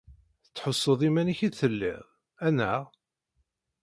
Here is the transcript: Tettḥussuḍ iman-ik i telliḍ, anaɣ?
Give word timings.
Tettḥussuḍ 0.43 1.01
iman-ik 1.07 1.39
i 1.47 1.49
telliḍ, 1.59 2.03
anaɣ? 2.47 2.83